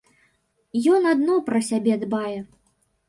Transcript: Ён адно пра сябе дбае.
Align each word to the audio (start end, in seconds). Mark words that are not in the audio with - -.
Ён 0.95 1.05
адно 1.11 1.37
пра 1.49 1.59
сябе 1.69 2.01
дбае. 2.05 2.37